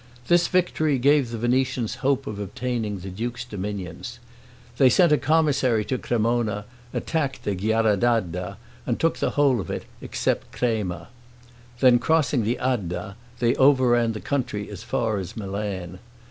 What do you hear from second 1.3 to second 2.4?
Venetians hope of